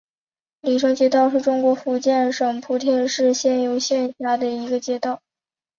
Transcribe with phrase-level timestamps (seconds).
[0.61, 5.21] 鲤城街道是中国福建省莆田市仙游县下辖的一个街道。